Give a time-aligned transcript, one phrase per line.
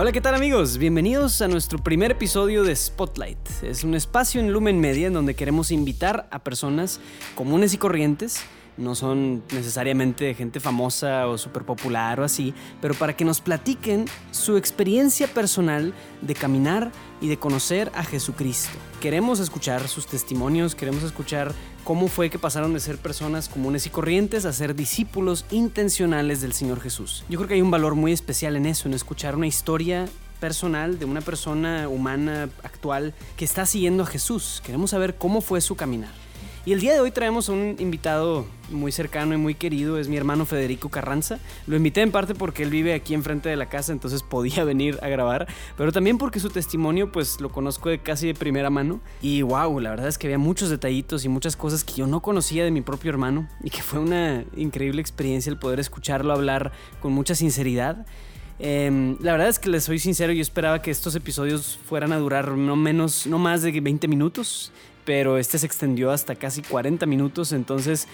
[0.00, 0.78] Hola, ¿qué tal amigos?
[0.78, 3.62] Bienvenidos a nuestro primer episodio de Spotlight.
[3.62, 7.00] Es un espacio en Lumen Media en donde queremos invitar a personas
[7.34, 8.42] comunes y corrientes
[8.80, 14.06] no son necesariamente gente famosa o súper popular o así, pero para que nos platiquen
[14.30, 16.90] su experiencia personal de caminar
[17.20, 18.72] y de conocer a Jesucristo.
[19.00, 21.52] Queremos escuchar sus testimonios, queremos escuchar
[21.84, 26.52] cómo fue que pasaron de ser personas comunes y corrientes a ser discípulos intencionales del
[26.52, 27.24] Señor Jesús.
[27.28, 30.06] Yo creo que hay un valor muy especial en eso, en escuchar una historia
[30.40, 34.62] personal de una persona humana actual que está siguiendo a Jesús.
[34.64, 36.19] Queremos saber cómo fue su caminar.
[36.66, 40.18] Y el día de hoy traemos un invitado muy cercano y muy querido, es mi
[40.18, 41.38] hermano Federico Carranza.
[41.66, 44.98] Lo invité en parte porque él vive aquí enfrente de la casa, entonces podía venir
[45.00, 49.00] a grabar, pero también porque su testimonio pues lo conozco de casi de primera mano.
[49.22, 52.20] Y wow, la verdad es que había muchos detallitos y muchas cosas que yo no
[52.20, 56.72] conocía de mi propio hermano y que fue una increíble experiencia el poder escucharlo hablar
[57.00, 58.04] con mucha sinceridad.
[58.58, 62.18] Em, la verdad es que les soy sincero, yo esperaba que estos episodios fueran a
[62.18, 64.70] durar no menos, no más de 20 minutos
[65.10, 68.06] pero este se extendió hasta casi 40 minutos, entonces...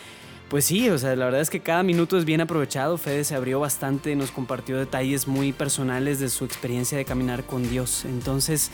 [0.48, 2.96] Pues sí, o sea, la verdad es que cada minuto es bien aprovechado.
[2.98, 7.68] Fede se abrió bastante, nos compartió detalles muy personales de su experiencia de caminar con
[7.68, 8.04] Dios.
[8.04, 8.70] Entonces,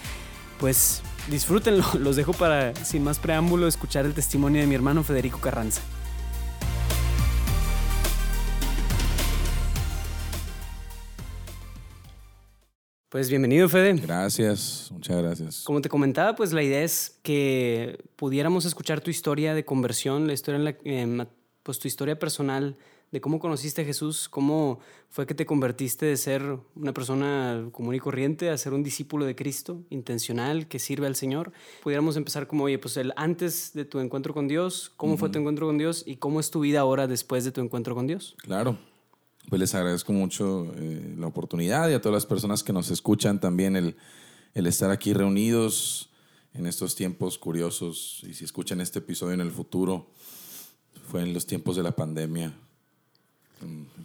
[0.61, 1.85] pues disfrútenlo.
[1.99, 5.81] Los dejo para, sin más preámbulo, escuchar el testimonio de mi hermano Federico Carranza.
[13.13, 13.93] Pues bienvenido, Fede.
[13.93, 15.65] Gracias, muchas gracias.
[15.65, 20.33] Como te comentaba, pues la idea es que pudiéramos escuchar tu historia de conversión, la
[20.33, 21.29] historia en la,
[21.63, 22.79] pues tu historia personal
[23.11, 27.95] de cómo conociste a Jesús, cómo fue que te convertiste de ser una persona común
[27.95, 31.53] y corriente a ser un discípulo de Cristo, intencional, que sirve al Señor.
[31.83, 35.39] Pudiéramos empezar como, oye, pues el antes de tu encuentro con Dios, cómo fue tu
[35.39, 38.37] encuentro con Dios y cómo es tu vida ahora después de tu encuentro con Dios.
[38.39, 38.79] Claro
[39.49, 43.41] pues les agradezco mucho eh, la oportunidad y a todas las personas que nos escuchan
[43.41, 43.97] también el,
[44.55, 46.11] el, estar aquí reunidos
[46.55, 48.21] en estos tiempos curiosos.
[48.23, 50.11] Y si escuchan este episodio en el futuro,
[51.09, 52.53] fue en los tiempos de la pandemia,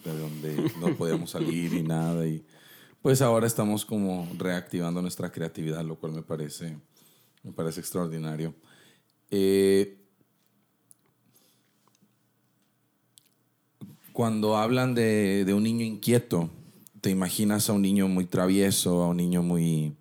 [0.03, 2.27] de donde no podíamos salir ni nada.
[2.27, 2.43] Y
[3.01, 6.77] pues ahora estamos como reactivando nuestra creatividad, lo cual me parece,
[7.43, 8.53] me parece extraordinario.
[9.29, 10.06] Eh,
[14.17, 16.49] cuando hablan de, un niño inquieto,
[17.01, 19.95] te imaginas a un niño muy travieso, a un niño muy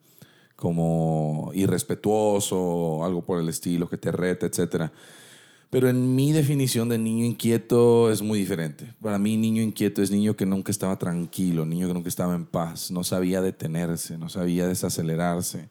[0.56, 4.90] como irrespetuoso, algo por el estilo, que te reta, etc.
[5.68, 8.94] Pero en mi definición de niño inquieto es muy diferente.
[9.02, 12.46] Para mí niño inquieto es niño que nunca estaba tranquilo, niño que nunca estaba en
[12.46, 15.68] paz, no sabía detenerse, no sabía desacelerarse.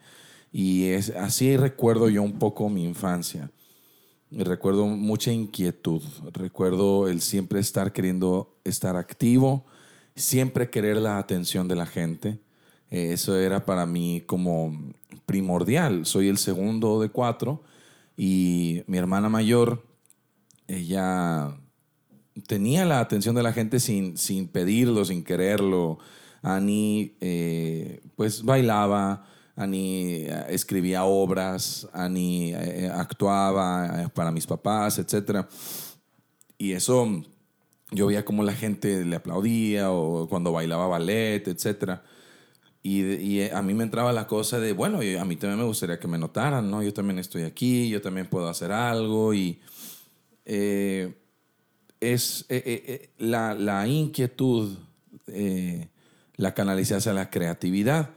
[0.52, 3.50] Y es, así recuerdo yo un poco mi infancia
[4.32, 6.02] recuerdo mucha inquietud,
[6.34, 9.66] recuerdo el siempre estar queriendo estar activo,
[10.16, 12.40] siempre querer la atención de la gente.
[12.90, 14.94] Eh, eso era para mí como
[15.26, 16.06] primordial.
[16.06, 17.64] Soy el segundo de cuatro
[18.18, 19.86] y mi hermana mayor,
[20.68, 21.58] ella
[22.48, 26.00] tenía la atención de la gente sin, sin pedirlo, sin quererlo.
[26.42, 35.00] Annie eh, pues bailaba, Ani eh, escribía obras, Ani eh, actuaba eh, para mis papás,
[35.00, 35.46] etc.
[36.58, 37.24] Y eso,
[37.92, 42.00] yo veía cómo la gente le aplaudía o cuando bailaba ballet, etc.
[42.84, 46.08] Y, a mí me entraba la cosa de, bueno, a mí también me gustaría que
[46.08, 46.84] me notaran, ¿no?
[46.84, 49.60] Yo también estoy aquí, yo también puedo hacer algo y
[52.00, 52.46] es
[53.18, 54.78] la, la, inquietud,
[56.36, 58.12] la canalicé hacia la creatividad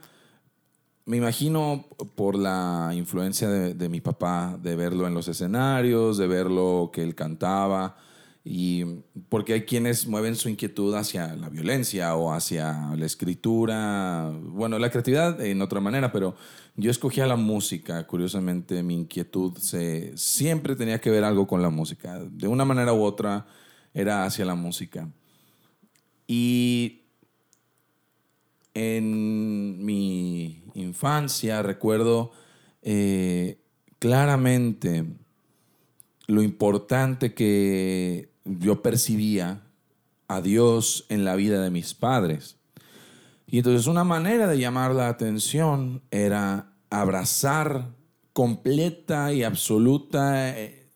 [1.05, 6.91] me imagino por la influencia de, mi papá, de verlo en los escenarios, de verlo
[6.93, 7.97] que él cantaba,
[8.43, 8.83] y
[9.27, 14.89] porque hay quienes mueven su inquietud hacia la violencia o hacia la escritura, bueno, la
[14.89, 16.35] creatividad en otra manera, pero
[16.75, 21.69] yo escogía la música, curiosamente mi inquietud se, siempre tenía que ver algo con la
[21.69, 23.45] música, de una manera u otra
[23.93, 25.09] era hacia la música.
[26.27, 27.01] Y
[28.79, 32.31] en mi infancia recuerdo
[32.81, 33.59] eh,
[33.99, 35.05] claramente
[36.27, 39.63] lo importante que yo percibía
[40.27, 42.57] a Dios en la vida de mis padres.
[43.47, 47.89] Y entonces una manera de llamar la atención era abrazar
[48.33, 50.87] completa y absoluta eh,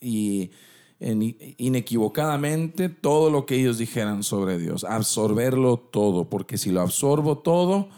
[0.00, 0.52] y
[0.98, 7.88] inequivocadamente todo lo que ellos dijeran sobre Dios, absorberlo todo, porque si lo absorbo todo,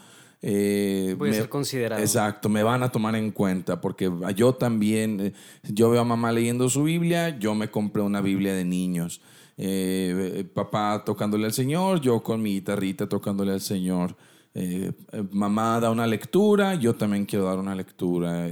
[0.41, 2.01] eh, Voy a ser considerado.
[2.01, 6.31] Exacto, me van a tomar en cuenta, porque yo también, eh, yo veo a mamá
[6.31, 9.21] leyendo su Biblia, yo me compré una Biblia de niños.
[9.57, 14.15] Eh, papá tocándole al Señor, yo con mi guitarrita tocándole al Señor.
[14.55, 14.93] eh,
[15.31, 18.47] mamá da una lectura, yo también quiero dar una lectura.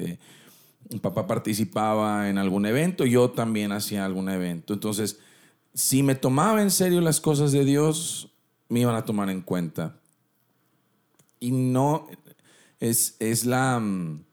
[0.89, 4.73] Eh, papá participaba en algún evento, yo también hacía algún evento.
[4.73, 5.19] Entonces,
[5.73, 8.29] si me tomaba en serio las cosas de Dios,
[8.69, 9.99] me iban a tomar en cuenta.
[11.39, 12.07] Y no,
[12.79, 14.23] es, es la, mm,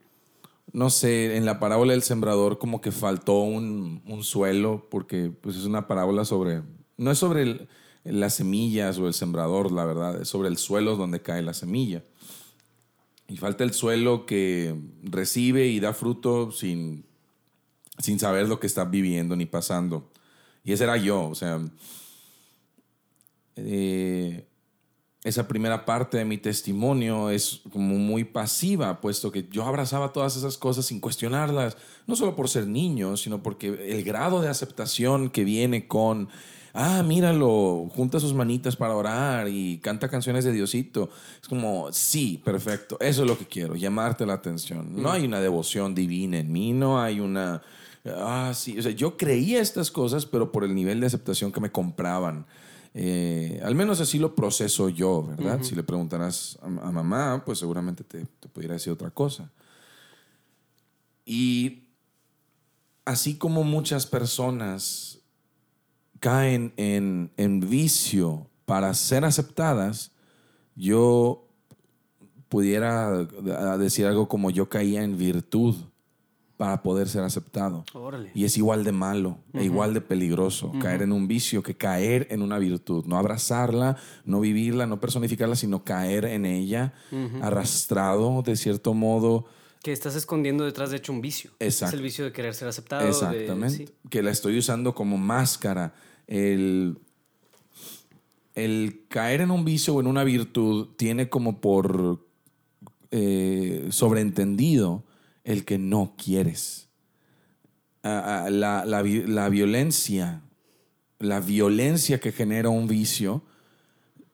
[0.72, 5.56] no sé, en la parábola del sembrador como que faltó un, un suelo, porque pues
[5.56, 6.62] es una parábola sobre,
[6.96, 7.68] no es sobre
[8.04, 12.02] las semillas o el sembrador, la verdad, es sobre el suelo donde cae la semilla.
[13.28, 17.06] Y falta el suelo que recibe y da fruto sin,
[17.98, 20.10] sin saber lo que está viviendo ni pasando.
[20.62, 21.60] Y ese era yo, o sea,
[23.56, 24.46] eh,
[25.24, 30.36] esa primera parte de mi testimonio es como muy pasiva, puesto que yo abrazaba todas
[30.36, 35.30] esas cosas sin cuestionarlas, no solo por ser niño, sino porque el grado de aceptación
[35.30, 36.28] que viene con
[36.74, 41.08] ah, míralo, junta sus manitas para orar y canta canciones de Diosito.
[41.40, 45.00] Es como, sí, perfecto, eso es lo que quiero, llamarte la atención.
[45.00, 47.62] No hay una devoción divina en mí, no hay una...
[48.04, 51.60] Ah, sí, o sea, yo creía estas cosas, pero por el nivel de aceptación que
[51.60, 52.44] me compraban.
[52.92, 55.62] Eh, al menos así lo proceso yo, ¿verdad?
[55.62, 59.50] Si le preguntarás a, a, mamá, pues seguramente te, te pudiera decir otra cosa.
[61.24, 61.84] Y
[63.06, 65.23] así como muchas personas
[66.24, 70.10] caen en, en vicio para ser aceptadas,
[70.74, 71.46] yo
[72.48, 73.24] pudiera
[73.78, 75.74] decir algo como yo caía en virtud
[76.56, 77.84] para poder ser aceptado.
[77.94, 78.30] Órale.
[78.34, 82.28] Y es igual de malo, e igual de peligroso caer en un vicio que caer
[82.30, 83.04] en una virtud.
[83.06, 86.94] No abrazarla, no vivirla, no personificarla, sino caer en ella,
[87.42, 89.46] arrastrado de cierto modo.
[89.82, 91.50] Que estás escondiendo detrás de hecho un vicio.
[91.58, 91.94] Exacto.
[91.94, 93.02] Es el vicio de querer ser aceptado.
[93.02, 93.70] de- Exactamente.
[93.70, 93.88] sí.
[94.08, 95.92] Que la estoy usando como máscara.
[96.26, 96.98] El,
[98.54, 102.24] el caer en un vicio o en una virtud tiene como por
[103.10, 105.04] eh, sobreentendido
[105.44, 106.88] el que no quieres.
[108.02, 110.42] Ah, ah, la, la la violencia,
[111.18, 113.42] la violencia que genera un vicio,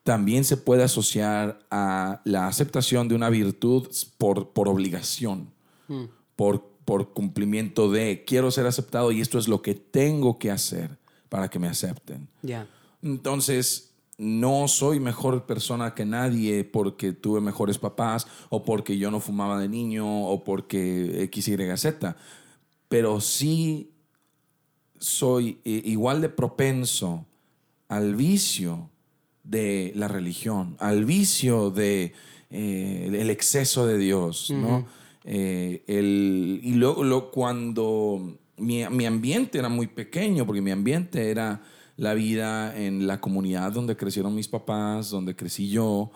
[0.03, 5.51] también se puede asociar a la aceptación de una virtud por, por obligación
[5.87, 6.05] Mm.
[6.37, 10.97] por, por cumplimiento de quiero ser aceptado y esto es lo que tengo que hacer
[11.31, 12.27] para que me acepten.
[12.41, 12.67] Ya.
[13.01, 19.21] Entonces, no soy mejor persona que nadie porque tuve mejores papás o porque yo no
[19.21, 22.17] fumaba de niño o porque X, Y, Z.
[22.89, 23.91] Pero sí
[24.99, 27.25] soy igual de propenso
[27.87, 28.89] al vicio
[29.45, 32.11] de la religión, al vicio de
[32.49, 34.85] eh, el exceso de Dios, ¿no?
[35.23, 41.31] Eh, el, y luego lo, cuando mi, mi ambiente era muy pequeño, porque mi ambiente
[41.31, 41.61] era
[41.97, 46.11] la vida en la comunidad donde crecieron mis papás, donde crecí yo,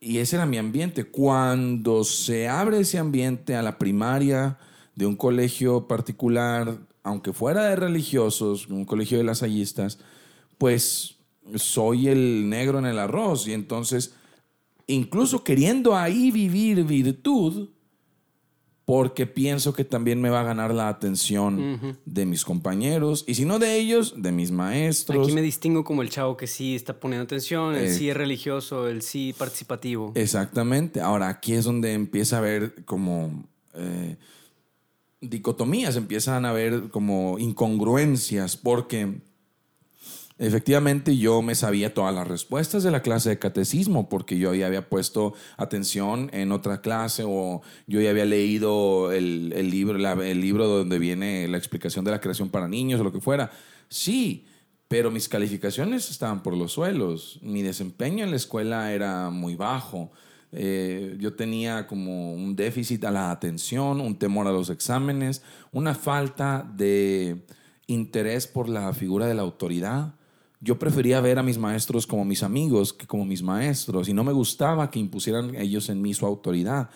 [0.00, 1.04] y ese era mi ambiente.
[1.04, 4.58] Cuando se abre ese ambiente a la primaria
[4.94, 9.98] de un colegio particular, aunque fuera de religiosos, un colegio de lasallistas,
[10.58, 11.16] pues
[11.54, 13.48] soy el negro en el arroz.
[13.48, 14.14] Y entonces,
[14.86, 17.70] incluso queriendo ahí vivir virtud,
[18.86, 23.44] porque pienso que también me va a ganar la atención de mis compañeros, y si
[23.44, 25.26] no de ellos, de mis maestros.
[25.26, 27.92] Aquí me distingo como el chavo que sí está poniendo atención, el Eh.
[27.92, 30.12] sí es religioso, el sí participativo.
[30.14, 31.00] Exactamente.
[31.00, 34.16] Ahora, aquí es donde empieza a haber como eh,
[35.20, 39.20] dicotomías, empiezan a haber como incongruencias, porque
[40.38, 44.66] efectivamente yo me sabía todas las respuestas de la clase de catecismo, porque yo ya
[44.66, 50.12] había puesto atención en otra clase o yo ya había leído el, el libro, la-
[50.12, 53.50] el libro donde viene la explicación de la creación para niños o lo que fuera.
[53.88, 54.46] Sí,
[54.88, 57.38] pero mis calificaciones estaban por los suelos.
[57.42, 60.10] Mi desempeño en la escuela era muy bajo.
[60.52, 65.94] Eh, yo tenía como un déficit a la atención, un temor a los exámenes, una
[65.94, 67.44] falta de
[67.88, 70.14] interés por la figura de la autoridad.
[70.60, 74.24] Yo prefería ver a mis maestros como mis amigos que como mis maestros y no
[74.24, 76.90] me gustaba que impusieran ellos en mí su autoridad.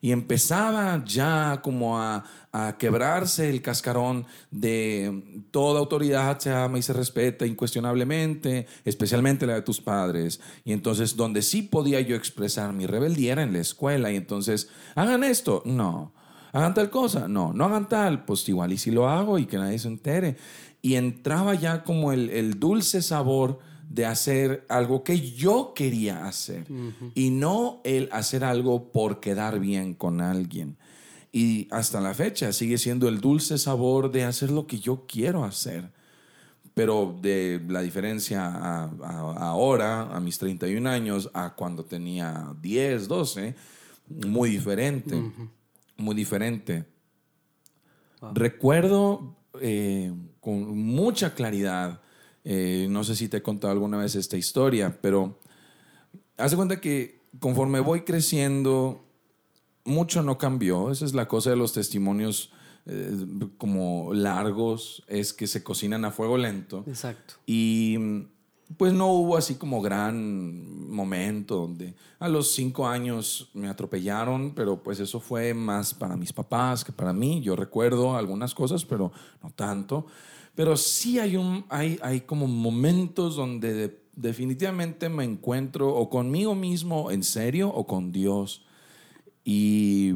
[0.00, 6.82] Y empezaba ya como a, a quebrarse el cascarón de toda autoridad se ama y
[6.82, 10.40] se respeta incuestionablemente, especialmente la de tus padres.
[10.64, 14.10] Y entonces donde sí podía yo expresar mi rebeldía era en la escuela.
[14.10, 16.12] Y entonces, hagan esto, no.
[16.52, 17.52] Hagan tal cosa, no.
[17.52, 20.36] No hagan tal, pues igual y si lo hago y que nadie se entere.
[20.82, 26.66] Y entraba ya como el, el dulce sabor de hacer algo que yo quería hacer
[27.14, 30.76] y no el hacer algo por quedar bien con alguien.
[31.30, 35.44] Y hasta la fecha sigue siendo el dulce sabor de hacer lo que yo quiero
[35.44, 35.90] hacer.
[36.74, 43.08] pero de la diferencia a, a- ahora, a mis 31 años, a cuando tenía 10,
[43.08, 43.54] 12,
[44.08, 45.14] muy diferente,
[45.98, 46.86] muy diferente.
[48.34, 50.12] Recuerdo eh,
[50.42, 52.02] con mucha claridad,
[52.42, 55.38] eh, no sé si te he contado alguna vez esta historia, pero
[56.36, 59.06] haz de cuenta que conforme voy creciendo,
[59.84, 60.90] mucho no cambió.
[60.90, 62.52] Esa es la cosa de los testimonios
[62.86, 63.12] eh,
[63.56, 66.82] como largos, es que se cocinan a fuego lento.
[66.88, 67.34] Exacto.
[67.46, 68.26] Y
[68.76, 74.82] pues no hubo así como gran momento donde a los cinco años me atropellaron, pero
[74.82, 77.40] pues eso fue más para mis papás que para mí.
[77.42, 79.10] Yo recuerdo algunas cosas, pero
[79.42, 80.06] no tanto.
[80.54, 86.54] Pero sí hay, un, hay, hay como momentos donde de- definitivamente me encuentro o conmigo
[86.54, 88.64] mismo en serio o con Dios.
[89.44, 90.14] Y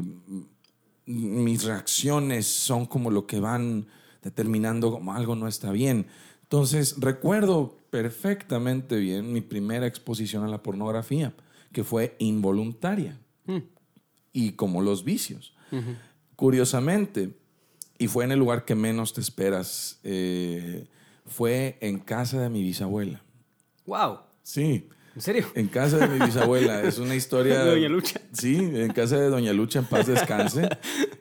[1.05, 3.87] mis reacciones son como lo que van
[4.21, 6.07] determinando como algo no está bien.
[6.43, 11.33] Entonces, recuerdo perfectamente bien mi primera exposición a la pornografía,
[11.71, 13.19] que fue involuntaria,
[14.33, 15.53] y como los vicios.
[16.35, 17.31] Curiosamente,
[17.97, 20.87] y fue en el lugar que menos te esperas, eh,
[21.25, 23.21] fue en casa de mi bisabuela.
[23.85, 24.19] Wow.
[24.43, 25.47] Sí, ¿En serio?
[25.55, 26.83] en casa de mi bisabuela.
[26.83, 27.63] Es una historia.
[27.63, 28.21] De Doña Lucha.
[28.33, 30.69] Sí, en casa de Doña Lucha, en paz descanse.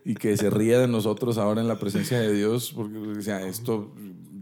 [0.04, 3.46] y que se ría de nosotros ahora en la presencia de Dios, porque o sea,
[3.46, 3.94] esto,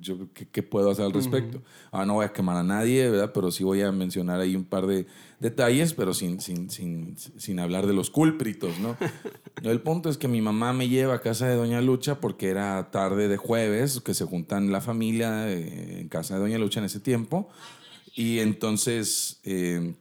[0.05, 1.63] yo, ¿qué, qué puedo hacer al respecto?
[1.91, 3.33] Ahora no voy a quemar a nadie, ¿verdad?
[3.35, 5.07] Pero sí voy a mencionar ahí un par de
[5.41, 8.97] detalles, pero sin, sin, sin, sin hablar de los cúlpritos, ¿no?
[9.63, 12.91] El punto es que mi mamá me lleva a casa de Doña Lucha porque era
[12.91, 16.87] tarde de jueves, que se juntan la familia eh, en casa de Doña Lucha en
[16.87, 17.49] ese tiempo.
[18.15, 19.95] Y entonces eh,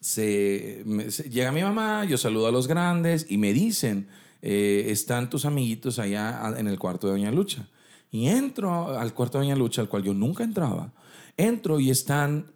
[0.00, 4.08] se, me- se- llega mi mamá, yo saludo a los grandes y me dicen,
[4.42, 7.68] eh, están tus amiguitos allá en el cuarto de Doña Lucha.
[8.10, 10.92] Y entro al cuarto de Doña Lucha, al cual yo nunca entraba.
[11.36, 12.50] Entro y están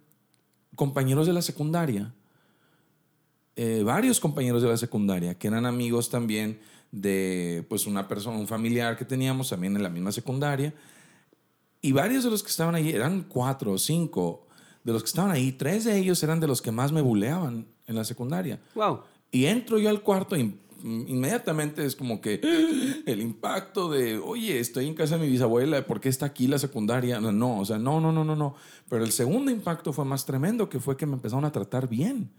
[0.75, 2.13] compañeros de la secundaria,
[3.55, 6.59] eh, varios compañeros de la secundaria, que eran amigos también
[6.91, 10.73] de pues una persona, un familiar que teníamos también en la misma secundaria.
[11.81, 14.47] Y varios de los que estaban ahí, eran cuatro o cinco,
[14.83, 17.67] de los que estaban ahí, tres de ellos eran de los que más me buleaban
[17.87, 18.59] en la secundaria.
[18.75, 19.01] Wow.
[19.31, 22.41] Y entro yo al cuarto y inmediatamente es como que
[23.05, 26.59] el impacto de, oye, estoy en casa de mi bisabuela, ¿por qué está aquí la
[26.59, 27.19] secundaria?
[27.19, 28.55] No, no, o sea, no, no, no, no, no.
[28.89, 32.29] Pero el segundo impacto fue más tremendo, que fue que me empezaron a tratar bien.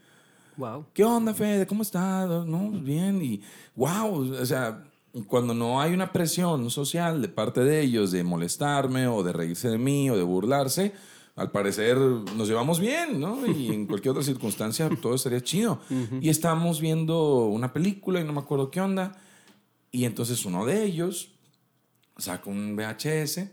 [0.57, 0.87] Wow.
[0.93, 1.67] ¿Qué onda, Fede?
[1.67, 2.29] ¿Cómo estás?
[2.47, 3.21] No, bien.
[3.21, 3.41] Y
[3.75, 4.85] wow, o sea,
[5.27, 9.69] cuando no hay una presión social de parte de ellos de molestarme o de reírse
[9.69, 10.93] de mí o de burlarse,
[11.37, 13.47] al parecer nos llevamos bien, ¿no?
[13.47, 15.81] Y en cualquier otra circunstancia todo estaría chido.
[16.21, 19.17] Y estábamos viendo una película y no me acuerdo qué onda.
[19.91, 21.33] Y entonces uno de ellos
[22.17, 23.49] saca un VHS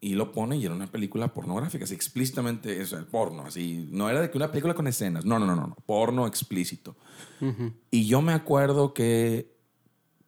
[0.00, 3.86] y lo pone y era una película pornográfica, así explícitamente, o sea, porno, así.
[3.90, 6.96] No era de que una película con escenas, no, no, no, no, no, porno explícito.
[7.90, 9.54] Y yo me acuerdo que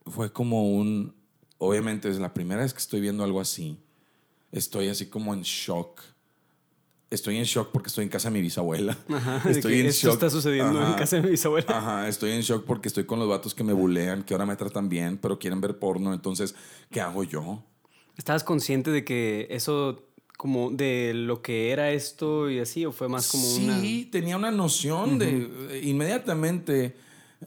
[0.07, 1.15] fue como un,
[1.59, 3.79] obviamente es la primera vez que estoy viendo algo así,
[4.51, 6.03] estoy así como en shock.
[7.12, 8.97] Estoy en shock porque estoy en casa de mi bisabuela.
[9.09, 10.14] Ajá, estoy en esto shock.
[10.14, 11.66] está sucediendo en casa de mi bisabuela.
[11.76, 14.57] Ajá, estoy en shock porque estoy con los vatos que me bulean, que ahora me
[14.57, 16.12] tratan bien, pero quieren ver porno.
[16.14, 16.54] Entonces,
[16.90, 17.62] ¿qué hago yo?
[18.16, 20.02] ¿Estabas consciente de que eso,
[20.38, 23.64] como de lo que era esto y así, o fue más como sí,
[24.04, 24.11] una.
[24.11, 26.97] tenía una noción de eh, inmediatamente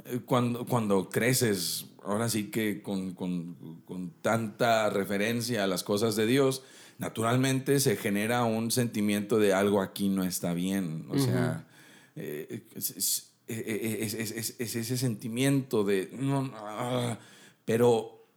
[0.05, 6.15] eh, cuando, cuando creces, ahora sí que con, con- con tanta referencia a las cosas
[6.15, 6.63] de Dios,
[6.98, 11.06] naturalmente se genera un sentimiento de algo aquí no está bien.
[11.10, 11.68] O sea,
[12.16, 16.10] eh, es, es- es- es- es- es ese sentimiento de...
[16.14, 17.20] no, no, ah,
[17.66, 18.28] pero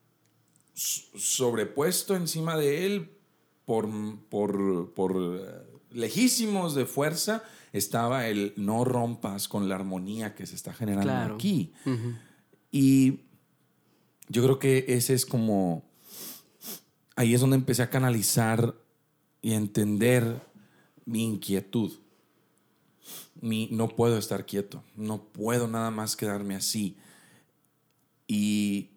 [0.74, 3.10] sobrepuesto encima de él
[3.64, 3.88] por,
[4.28, 10.54] por, por eh, lejísimos de fuerza estaba el no rompas con la armonía que se
[10.54, 11.34] está generando Claro.
[11.34, 11.72] aquí.
[12.70, 13.20] Y
[14.28, 15.87] yo creo que ese es como,
[17.18, 18.76] ahí es donde empecé a canalizar
[19.42, 20.40] y a entender
[21.04, 21.92] mi inquietud.
[23.40, 26.96] Mi, no puedo estar quieto, no puedo nada más quedarme así.
[28.28, 28.90] Y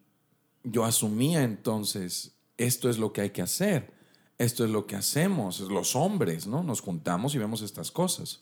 [0.63, 3.91] yo asumía entonces, esto es lo que hay que hacer,
[4.37, 6.61] esto es lo que hacemos, los hombres, ¿no?
[6.61, 8.41] Nos juntamos y vemos estas cosas.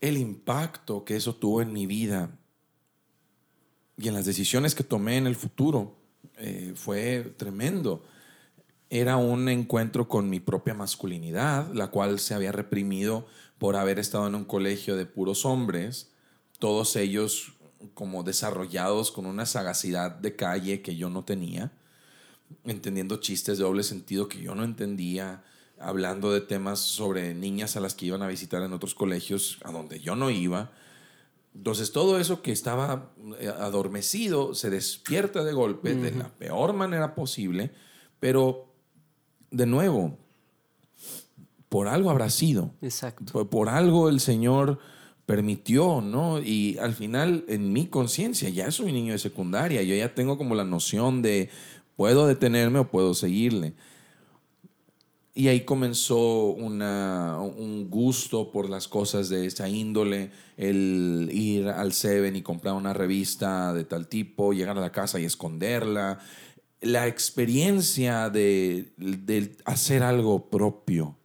[0.00, 2.40] El impacto que eso tuvo en mi vida
[3.96, 5.96] y en las decisiones que tomé en el futuro
[6.38, 8.04] eh, fue tremendo.
[8.90, 13.26] Era un encuentro con mi propia masculinidad, la cual se había reprimido
[13.58, 16.10] por haber estado en un colegio de puros hombres,
[16.58, 17.52] todos ellos
[17.94, 21.72] como desarrollados con una sagacidad de calle que yo no tenía.
[22.64, 25.42] entendiendo chistes de doble sentido que yo no entendía,
[25.78, 29.72] hablando de temas sobre niñas a las que iban a visitar en otros colegios a
[29.72, 30.70] donde yo no iba.
[31.54, 37.14] Entonces todo eso que estaba eh, adormecido se despierta de golpe de la peor manera
[37.14, 37.70] posible,
[38.20, 38.72] pero
[39.50, 40.16] de nuevo,
[41.68, 42.72] por algo habrá sido.
[42.80, 43.48] Exacto.
[43.48, 44.78] Por, algo el Señor
[45.26, 46.40] permitió, ¿no?
[46.40, 50.54] Y al final, en mi conciencia, ya soy niño de secundaria, yo ya tengo como
[50.54, 51.50] la noción de
[51.96, 53.74] puedo detenerme o puedo seguirle.
[55.34, 61.94] Y ahí comenzó una, un gusto por las cosas de esa índole, el ir al
[61.94, 66.18] Seven y comprar una revista de tal tipo, llegar a la casa y esconderla,
[66.82, 68.92] la experiencia de,
[69.64, 71.16] hacer algo propio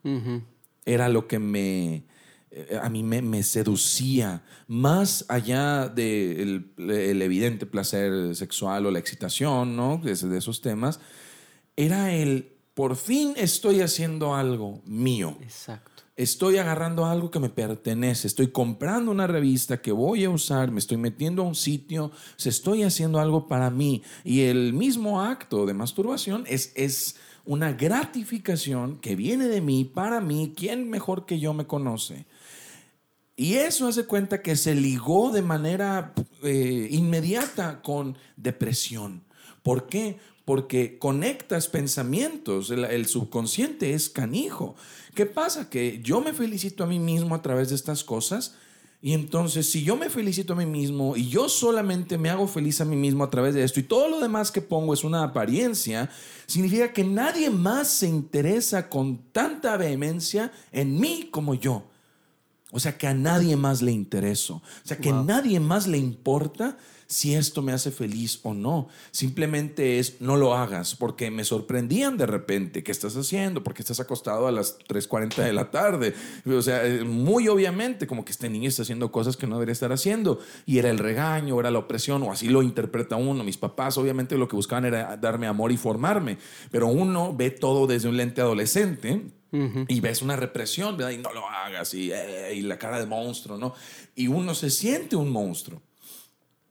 [0.86, 2.04] era lo que me,
[2.50, 9.00] eh, a mí me, seducía, más allá del de el evidente placer sexual o la
[9.00, 10.00] excitación, ¿no?
[10.02, 11.00] De, de esos temas,
[11.76, 15.36] era el, por fin estoy haciendo algo mío.
[15.42, 20.72] Exacto estoy agarrando algo que me pertenece, estoy comprando una revista que voy a usar,
[20.72, 24.02] me estoy metiendo a un sitio, se estoy haciendo algo para mí.
[24.24, 30.20] Y el mismo acto de masturbación es, es una gratificación que viene de mí, para
[30.20, 32.26] mí, ¿quién mejor que yo me conoce?
[33.36, 39.22] Y eso hace cuenta que se ligó de manera eh, inmediata con depresión.
[39.62, 40.18] ¿Por qué?
[40.48, 44.76] Porque conectas pensamientos, el subconsciente es canijo.
[45.14, 45.68] ¿Qué pasa?
[45.68, 48.54] Que yo me felicito a mí mismo a través de estas cosas.
[49.02, 52.80] Y entonces, si yo me felicito a mí mismo y yo solamente me hago feliz
[52.80, 55.22] a mí mismo a través de esto y todo lo demás que pongo es una
[55.22, 56.08] apariencia,
[56.46, 61.84] significa que nadie más se interesa con tanta vehemencia en mí como yo.
[62.70, 64.54] O sea, que a nadie más le intereso.
[64.54, 66.78] O sea, que a nadie más le importa
[67.08, 68.88] si esto me hace feliz o no.
[69.12, 72.84] Simplemente es no lo hagas porque me sorprendían de repente.
[72.84, 73.64] ¿Qué estás haciendo?
[73.64, 76.14] Porque estás acostado a las 3.40 de la tarde?
[76.46, 79.72] O sea, eh, muy obviamente como que este niño está haciendo cosas que no debería
[79.72, 80.38] estar haciendo.
[80.66, 83.42] Y era el regaño, era la opresión o así lo interpreta uno.
[83.42, 86.36] Mis papás obviamente lo que buscaban era darme amor y formarme.
[86.70, 91.12] Pero uno ve todo desde un lente adolescente y ves una represión, ¿verdad?
[91.12, 93.72] Y no lo hagas, y, eh, y, la cara de monstruo, ¿no?
[94.14, 95.80] Y uno se siente un monstruo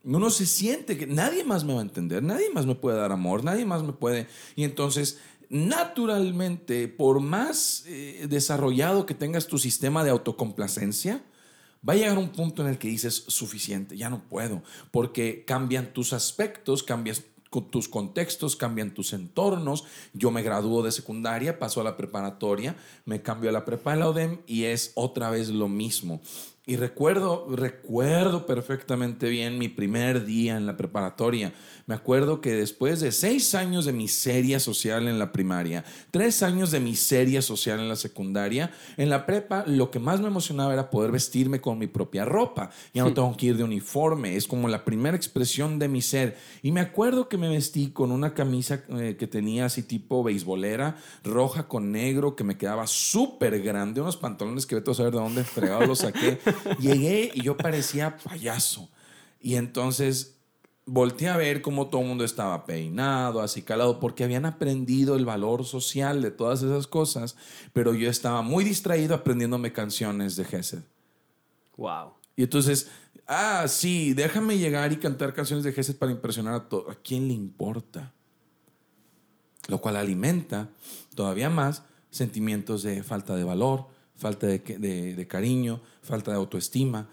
[0.03, 3.11] uno se siente que nadie más me va a entender, nadie más me puede dar
[3.11, 4.27] amor, nadie más me puede...
[4.55, 11.23] Y entonces, naturalmente, por más eh, desarrollado que tengas tu sistema de autocomplacencia,
[11.87, 15.93] va a llegar un punto en el que dices, suficiente, ya no puedo, porque cambian
[15.93, 17.23] tus aspectos, cambias
[17.71, 19.85] tus contextos, cambian tus entornos.
[20.13, 23.99] Yo me gradúo de secundaria, paso a la preparatoria, me cambio a la prepa de
[23.99, 26.21] la ODEM y es otra vez lo mismo.
[26.69, 31.53] Y recuerdo, recuerdo perfectamente bien mi primer día en la preparatoria.
[31.87, 36.69] Me acuerdo que después de seis años de miseria social en la primaria, tres años
[36.69, 40.89] de miseria social en la secundaria, en la prepa lo que más me emocionaba era
[40.89, 42.71] poder vestirme con mi propia ropa.
[42.93, 46.35] Ya no tengo que ir de uniforme, es como la primera expresión de mi ser.
[46.61, 50.97] Y me acuerdo que me vestí con una camisa eh, que tenía así tipo beisbolera,
[51.23, 55.19] roja con negro, que me quedaba súper grande, unos pantalones que vete a saber de
[55.19, 56.39] dónde fregado los saqué.
[56.81, 58.89] Llegué y yo parecía payaso.
[59.39, 60.36] Y entonces
[60.87, 65.25] volteé a ver cómo todo el mundo estaba peinado, así calado, porque habían aprendido el
[65.25, 67.35] valor social de todas esas cosas,
[67.73, 70.83] pero yo estaba muy distraído aprendiéndome canciones de Gesed.
[71.75, 72.13] Wow.
[72.37, 72.89] Y entonces,
[73.27, 76.89] ah, sí, déjame llegar y cantar canciones de Gesed para impresionar a todo.
[76.89, 78.13] ¿A quién le importa?
[79.67, 80.69] Lo cual alimenta
[81.13, 87.09] todavía más sentimientos de falta de valor, falta de, de cariño, falta de autoestima.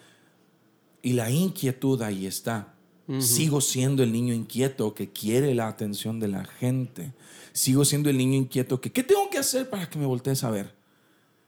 [1.03, 2.74] Y la inquietud ahí está.
[3.19, 7.12] Sigo siendo el niño inquieto que quiere la atención de la gente.
[7.53, 10.51] Sigo siendo el niño inquieto que, ¿qué tengo que hacer para que me voltees a
[10.51, 10.75] ver?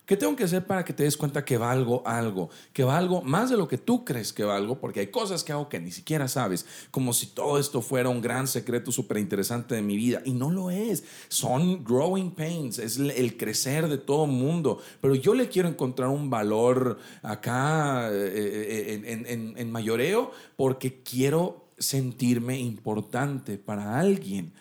[0.07, 2.49] ¿Qué tengo que hacer para que te des cuenta que valgo algo?
[2.73, 5.69] Que valgo más de lo que tú crees que valgo, porque hay cosas que hago
[5.69, 9.83] que ni siquiera sabes, como si todo esto fuera un gran secreto súper interesante de
[9.83, 10.23] mi vida.
[10.25, 11.03] Y no lo es.
[11.27, 14.81] Son growing pains, es el crecer de todo mundo.
[15.01, 21.03] Pero yo le quiero encontrar un valor acá eh, eh, en, en, en mayoreo porque
[21.03, 24.53] quiero sentirme importante para alguien.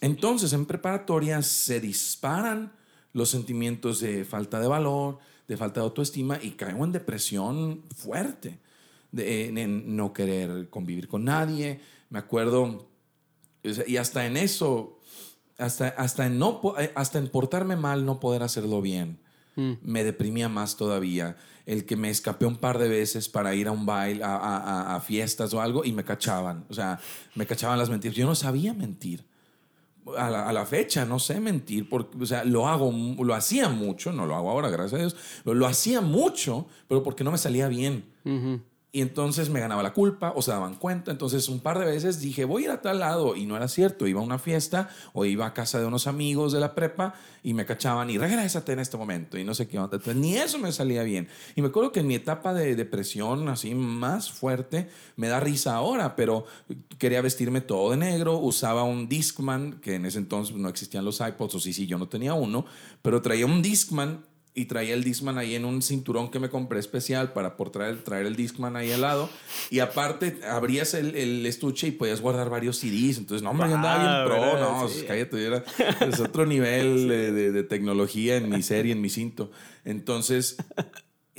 [0.00, 2.78] Entonces, en preparatoria se disparan
[3.12, 5.18] los sentimientos de falta de valor,
[5.48, 8.58] de falta de autoestima y caigo en depresión fuerte,
[9.10, 11.80] de, en, no querer convivir con nadie.
[12.08, 12.88] Me acuerdo,
[13.62, 14.98] y hasta en eso,
[15.58, 19.18] hasta, hasta, en, no, eh, hasta en portarme mal, no poder hacerlo bien,
[19.56, 19.72] mm.
[19.82, 21.36] me deprimía más todavía.
[21.66, 25.00] El que me escapé un par de veces para ir a un baile, a, a
[25.00, 26.64] fiestas o algo y me cachaban.
[26.68, 26.98] O sea,
[27.36, 28.16] me cachaban las mentiras.
[28.16, 29.24] Yo no sabía mentir
[30.16, 32.92] a la, fecha, no sé mentir, porque, o sea, lo hago,
[33.22, 37.24] lo hacía mucho, no lo hago ahora, gracias a Dios, lo, hacía mucho, pero porque
[37.24, 38.04] no me salía bien.
[38.24, 38.60] Ujú.
[38.92, 41.12] Y entonces me ganaba la culpa o se daban cuenta.
[41.12, 43.36] Entonces un par de veces dije, voy a ir a tal lado.
[43.36, 44.08] Y no era cierto.
[44.08, 47.54] Iba a una fiesta o iba a casa de unos amigos de la prepa y
[47.54, 49.38] me cachaban y regrésate en este momento.
[49.38, 49.96] Y no sé qué onda.
[49.96, 51.28] Entonces, ni eso me salía bien.
[51.54, 55.76] Y me acuerdo que en mi etapa de depresión así más fuerte, me da risa
[55.76, 56.44] ahora, pero
[56.98, 58.38] quería vestirme todo de negro.
[58.38, 61.96] Usaba un Discman, que en ese entonces no existían los iPods, o sí, sí, yo
[61.96, 62.66] no tenía uno,
[63.02, 66.80] pero traía un Discman y traía el Discman ahí en un cinturón que me compré
[66.80, 69.30] especial para por traer, traer el Discman ahí al lado.
[69.70, 73.18] Y aparte, abrías el, el estuche y podías guardar varios CDs.
[73.18, 74.60] Entonces, no, hombre, yo andaba bien Ah, pro, ¿verdad?
[74.82, 75.04] no, Sí.
[75.06, 75.64] cállate, era,
[76.08, 79.50] es otro nivel de, de- de tecnología en mi serie, en mi cinto.
[79.84, 80.56] Entonces,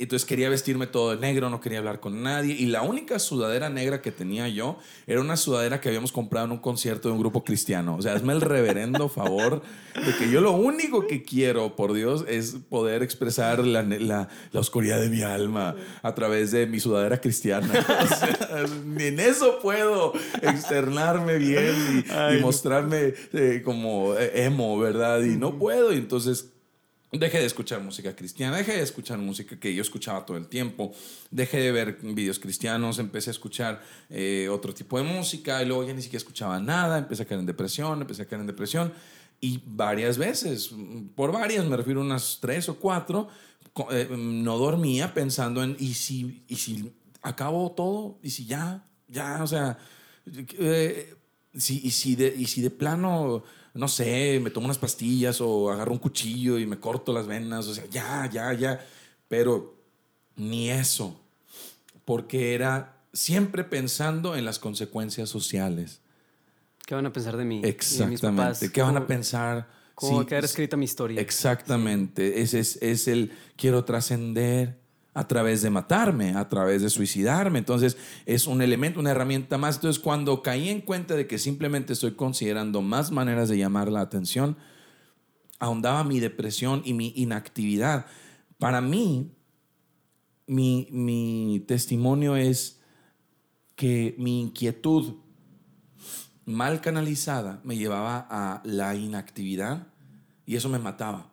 [0.02, 2.54] entonces quería vestirme todo de negro, no quería hablar con nadie.
[2.54, 6.52] Y la única sudadera negra que tenía yo era una sudadera que habíamos comprado en
[6.52, 7.96] un concierto de un grupo cristiano.
[7.96, 9.62] O sea, hazme el reverendo favor
[9.94, 14.60] de que yo lo único que quiero, por Dios, es poder expresar la, la- la
[14.60, 17.68] oscuridad de mi alma a través de mi sudadera cristiana.
[18.02, 20.12] O sea, ni en eso puedo
[20.42, 25.22] externarme bien y, y mostrarme eh, como eh, emo, ¿verdad?
[25.22, 25.92] Y no puedo.
[25.92, 26.51] Y entonces
[27.12, 30.94] Dejé de escuchar música cristiana, dejé de escuchar música que yo escuchaba todo el tiempo,
[31.30, 35.84] dejé de ver videos cristianos, empecé a escuchar eh, otro tipo de música y luego
[35.84, 38.94] ya ni siquiera escuchaba nada, empecé a caer en depresión, empecé a caer en depresión
[39.42, 40.70] y varias veces,
[41.14, 43.28] por varias, me refiero a unas tres o cuatro,
[43.90, 48.20] eh, no dormía pensando en, ¿y si, y si acabo todo?
[48.22, 48.86] ¿Y si ya?
[49.08, 49.76] Ya, o sea,
[50.58, 51.14] eh,
[51.54, 53.44] si, si de, y si de plano,
[53.74, 57.66] no sé, me tomo unas pastillas o agarro un cuchillo y me corto las venas,
[57.66, 58.86] o sea, ya, ya, ya.
[59.28, 59.74] Pero
[60.36, 61.18] ni eso,
[62.04, 66.00] porque era siempre pensando en las consecuencias sociales.
[66.86, 67.58] ¿Qué van a pensar de mí?
[67.58, 68.26] y de mis Exactamente.
[68.26, 68.70] papás?
[68.70, 69.68] ¿Qué van a ¿Cómo- pensar?
[69.94, 71.20] ¿Cómo va Sí, a quedar escrita mi historia?
[71.20, 72.40] Exactamente.
[72.42, 74.80] Ese es, es el quiero trascender
[75.14, 77.58] a través de matarme, a través de suicidarme.
[77.58, 79.76] Entonces es un elemento, una herramienta más.
[79.76, 84.00] Entonces cuando caí en cuenta de que simplemente estoy considerando más maneras de llamar la
[84.00, 84.56] atención,
[85.58, 88.06] ahondaba mi depresión y mi inactividad.
[88.58, 89.32] Para mí,
[90.46, 92.80] mi, mi testimonio es
[93.76, 95.14] que mi inquietud
[96.44, 99.86] mal canalizada me llevaba a la inactividad
[100.46, 101.32] y eso me mataba.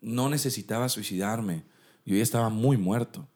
[0.00, 1.64] No necesitaba suicidarme.
[2.08, 3.28] Yo ya estaba muy muerto.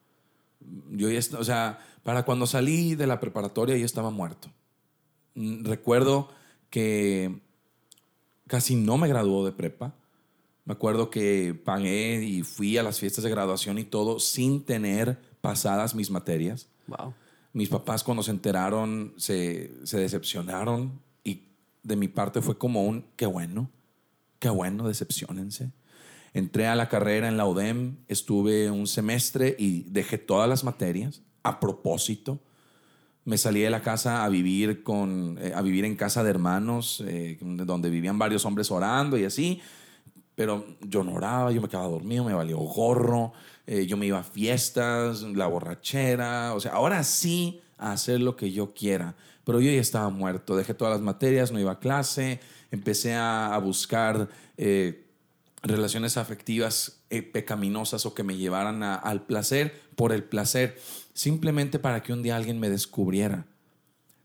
[0.93, 4.49] Yo ya, o sea, para cuando salí de la preparatoria ya estaba muerto.
[5.35, 6.31] Mm, Recuerdo
[6.71, 7.39] que
[8.47, 9.95] casi no me graduó de prepa.
[10.65, 15.19] Me acuerdo que pagué y fui a las fiestas de graduación y todo sin tener
[15.43, 16.67] pasadas mis materias.
[16.87, 17.13] Wow.
[17.53, 21.43] Mis papás cuando se enteraron se, se decepcionaron y
[21.83, 23.69] de mi parte fue como un, qué bueno,
[24.39, 25.73] qué bueno, decepcionense.
[26.35, 31.21] Entré a la carrera en la UDEM, estuve un semestre y dejé todas las materias
[31.43, 32.39] a propósito.
[33.25, 37.05] Me salí de la casa a vivir, con, eh, a vivir en casa de hermanos,
[37.07, 39.61] eh, donde vivían varios hombres orando y así.
[40.35, 43.35] Pero yo no oraba, yo me quedaba dormido, me valió gorro,
[43.67, 48.37] eh, yo me iba a fiestas, la borrachera, o sea, ahora sí a hacer lo
[48.37, 49.15] que yo quiera.
[49.45, 52.41] Pero yo ya estaba muerto, dejé todas las materias, no iba a clase,
[52.71, 54.29] empecé a, buscar
[55.63, 60.79] relaciones afectivas eh, pecaminosas o que me llevaran a- al placer por el placer,
[61.15, 63.47] simplemente para que un día alguien me descubriera.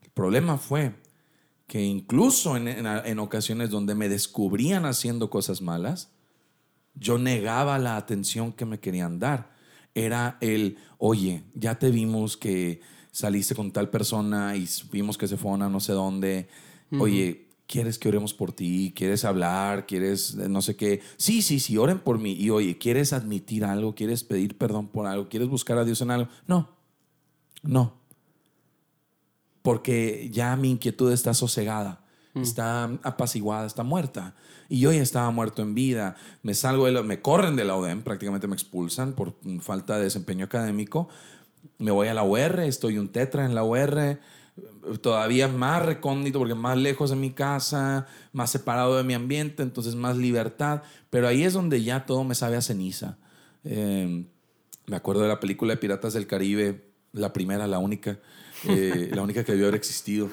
[0.01, 0.93] El problema fue
[1.67, 6.09] que incluso en, en- en ocasiones donde me descubrían haciendo cosas malas,
[6.95, 9.55] yo negaba la atención que me querían dar.
[9.93, 15.37] Era el, oye, ya te vimos que saliste con tal persona y vimos que se
[15.37, 16.47] fueron a no sé dónde.
[16.99, 18.93] Oye, ¿quieres que oremos por ti?
[18.95, 19.85] ¿Quieres hablar?
[19.85, 21.01] ¿Quieres eh, no sé qué?
[21.17, 22.31] Sí, sí, sí, oren por mí.
[22.33, 23.93] Y oye, ¿quieres admitir algo?
[23.93, 25.29] ¿Quieres pedir perdón por algo?
[25.29, 26.29] ¿Quieres buscar a Dios en algo?
[26.47, 26.69] No,
[27.63, 27.93] no
[29.61, 32.01] porque ya mi inquietud está sosegada,
[32.35, 34.35] está apaciguada, está muerta.
[34.69, 36.15] Y yo ya estaba muerto en vida.
[36.43, 39.97] Me salgo de la- me corren de la UDEM, prácticamente me expulsan por mm, falta
[39.97, 41.09] de desempeño académico.
[41.79, 44.19] Me voy a la UR, estoy un tetra en la UR,
[45.01, 49.95] todavía más recóndito porque más lejos de mi casa, más separado de mi ambiente, entonces
[49.95, 50.83] más libertad.
[51.09, 53.17] Pero ahí es donde ya todo me sabe a ceniza.
[53.63, 54.25] Eh,
[54.85, 58.19] me acuerdo de la película de Piratas del Caribe, la primera, la única,
[58.67, 60.29] eh, la única que debió haber existido,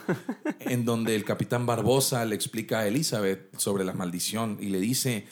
[0.61, 5.27] en donde el capitán Barbosa le explica a Elizabeth sobre la maldición y le dice,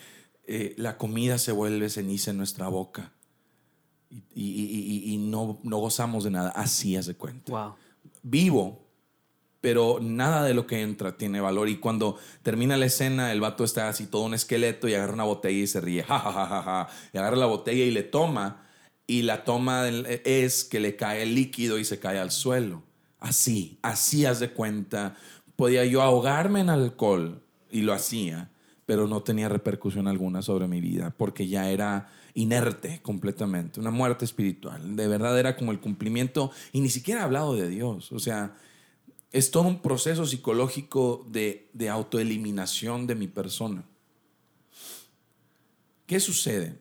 [0.46, 3.12] eh, la comida se vuelve ceniza en nuestra boca
[4.34, 6.50] y no, no gozamos de nada.
[6.50, 7.74] Así hace cuenta Wow.
[8.22, 8.82] Vivo
[9.62, 11.68] pero nada de lo que entra tiene valor.
[11.68, 15.24] Y cuando termina la escena, el vato está así todo un esqueleto y agarra una
[15.24, 16.88] botella y se ríe, ja, ja, ja, ja.
[17.12, 18.66] Y agarra la botella y le toma.
[19.06, 22.82] Y la toma es que le cae el líquido y se cae al suelo.
[23.20, 25.14] Así, así haz de cuenta.
[25.54, 28.50] Podía yo ahogarme en alcohol y lo hacía,
[28.84, 34.24] pero no tenía repercusión alguna sobre mi vida porque ya era inerte completamente, una muerte
[34.24, 34.96] espiritual.
[34.96, 38.12] De verdad era como el cumplimiento y ni siquiera hablado de Dios.
[38.12, 38.56] O sea,
[39.30, 43.84] es todo un proceso psicológico de, de autoeliminación de mi persona.
[46.06, 46.78] ¿Qué sucede?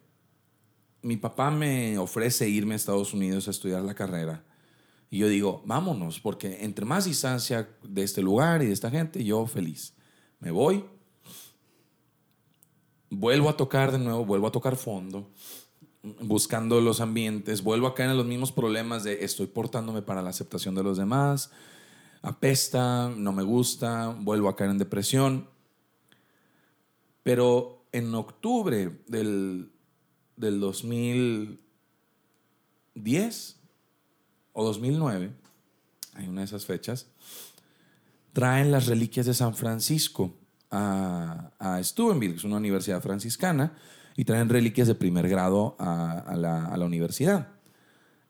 [1.02, 4.44] Mi papá me ofrece irme a Estados Unidos a estudiar la carrera.
[5.10, 9.24] Y yo digo, vámonos, porque entre más distancia de este lugar y de esta gente,
[9.24, 9.94] yo feliz.
[10.40, 10.86] Me voy,
[13.10, 15.30] vuelvo a tocar de nuevo, vuelvo a tocar fondo,
[16.04, 20.30] buscando los ambientes, vuelvo a caer en los mismos problemas de estoy portándome para la
[20.30, 21.52] aceptación de los demás,
[22.22, 25.50] apesta, no me gusta, vuelvo a caer en depresión.
[27.24, 29.72] Pero en octubre del,
[30.36, 33.60] del 2010
[34.54, 35.32] o 2009,
[36.14, 37.08] hay una de esas fechas,
[38.34, 40.36] traen las reliquias de San Francisco
[40.72, 43.78] a, a Steubenville, que es una universidad franciscana,
[44.16, 47.50] y traen reliquias de primer grado a, a, la, a la universidad.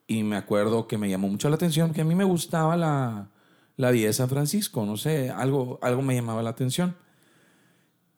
[0.08, 3.30] Y me acuerdo que me llamó mucho la atención que a mí me gustaba la,
[3.78, 6.96] la vida de San Francisco, no sé, algo, algo me llamaba la atención.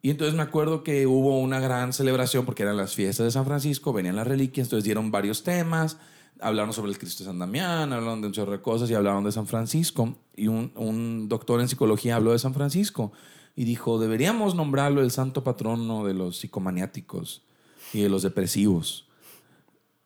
[0.02, 3.45] Y entonces me acuerdo que hubo una gran celebración porque eran las fiestas de San
[3.45, 5.97] Francisco, venían las reliquias, entonces dieron varios temas,
[6.41, 9.23] hablaron sobre el Cristo de San Damián, hablaron de un chorro de cosas y hablaron
[9.23, 10.17] de San Francisco.
[10.36, 13.13] Y un, un doctor en psicología habló de San Francisco
[13.56, 17.45] y dijo, deberíamos nombrarlo el santo patrono de los psicomaniáticos
[17.93, 19.08] y de los depresivos.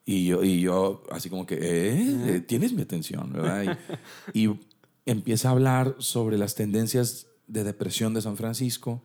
[0.06, 2.41] Y yo, y yo así como que, ¿eh?
[2.41, 3.78] Tienes mi atención, ¿verdad?
[4.34, 4.60] Y, y
[5.06, 9.04] empieza a hablar sobre las tendencias de depresión de San Francisco,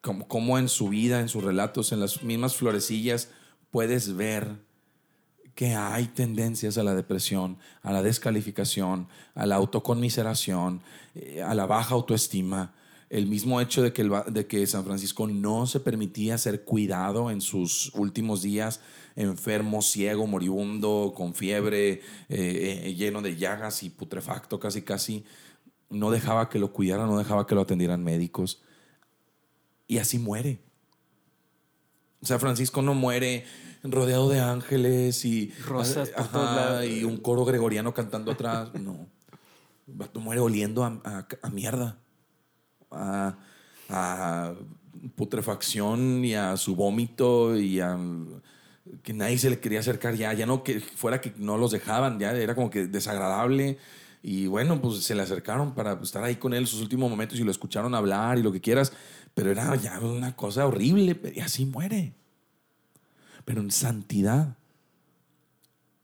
[0.00, 3.28] como, como en su vida, en sus relatos, en las mismas florecillas,
[3.70, 4.56] puedes ver
[5.54, 10.80] que hay tendencias a la depresión, a la descalificación, a la autoconmiseración,
[11.14, 12.72] eh, a la baja autoestima.
[13.10, 17.30] El mismo hecho de que, el, de que San Francisco no se permitía ser cuidado
[17.32, 18.80] en sus últimos días,
[19.16, 21.94] enfermo, ciego, moribundo, con fiebre,
[22.28, 25.24] eh, eh, lleno de llagas y putrefacto casi casi,
[25.88, 28.62] no dejaba que lo cuidaran, no dejaba que lo atendieran médicos.
[29.88, 30.60] Y así muere.
[32.22, 33.44] San Francisco no muere
[33.82, 36.84] rodeado de ángeles y, Rosas por ajá, todos lados.
[36.86, 38.72] y un coro gregoriano cantando atrás.
[38.74, 39.08] No.
[40.14, 41.98] Muere oliendo a, a- a mierda.
[42.90, 43.36] A,
[43.88, 44.54] a
[45.14, 47.98] putrefacción y a su vómito y a
[49.02, 50.32] que nadie se le quería acercar ya.
[50.32, 53.78] Ya no que fuera que no los dejaban, ya era como que desagradable.
[54.22, 57.44] Y bueno, pues se le acercaron para estar ahí con él sus últimos momentos y
[57.44, 58.92] lo escucharon hablar y lo que quieras.
[59.34, 62.14] Pero era ya una cosa horrible y así muere
[63.44, 64.56] pero en santidad.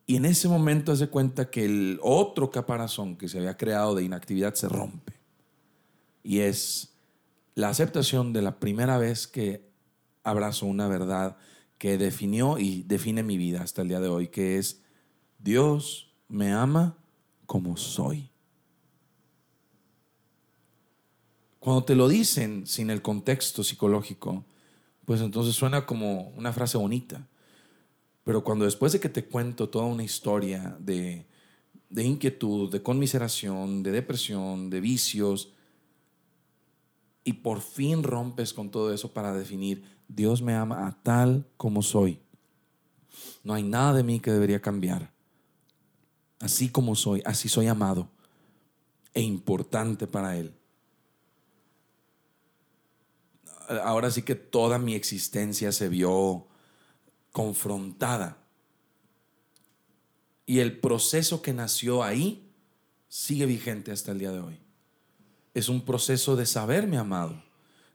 [0.06, 4.04] Y en ese momento hace cuenta que el otro caparazón que se había creado de
[4.04, 5.14] inactividad se rompe.
[6.26, 6.92] Y es
[7.54, 9.70] la aceptación de la primera vez que
[10.24, 11.36] abrazo una verdad
[11.78, 14.82] que definió y define mi vida hasta el día de hoy, que es
[15.38, 16.98] Dios me ama
[17.46, 18.28] como soy.
[21.60, 24.44] Cuando te lo dicen sin el contexto psicológico,
[25.04, 27.28] pues entonces suena como una frase bonita.
[28.24, 31.24] Pero cuando después de que te cuento toda una historia de,
[31.88, 35.52] de inquietud, de conmiseración, de depresión, de vicios,
[37.26, 41.82] y por fin rompes con todo eso para definir, Dios me ama a tal como
[41.82, 42.20] soy.
[43.42, 45.12] No hay nada de mí que debería cambiar.
[46.38, 48.08] Así como soy, así soy amado
[49.12, 50.54] e importante para Él.
[53.82, 56.46] Ahora sí que toda mi existencia se vio
[57.32, 58.38] confrontada.
[60.46, 62.52] Y el proceso que nació ahí
[63.08, 64.65] sigue vigente hasta el día de hoy.
[65.56, 67.42] Es un proceso de saberme amado,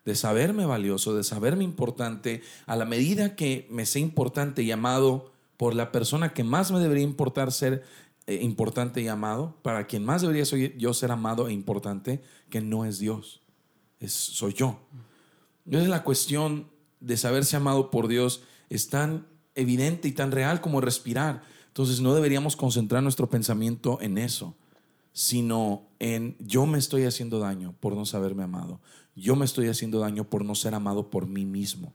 [0.03, 5.31] de saberme valioso, de saberme importante, a la medida que me sé importante y amado
[5.57, 7.83] por la persona que más me debería importar ser
[8.25, 12.61] eh, importante y amado, para quien más debería soy yo ser amado e importante, que
[12.61, 13.41] no es Dios,
[14.07, 14.79] soy yo.
[15.67, 16.67] Entonces la cuestión
[16.99, 21.43] de saberse amado por Dios es tan evidente y tan real como respirar.
[21.67, 24.55] Entonces no deberíamos concentrar nuestro pensamiento en eso,
[25.13, 28.79] sino en yo me estoy haciendo daño por no saberme amado.
[29.15, 31.93] Yo me estoy haciendo daño por no ser amado por mí mismo,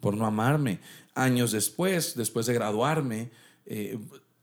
[0.00, 0.80] por no amarme.
[1.14, 3.30] Años después, después de graduarme,
[3.66, 3.98] eh,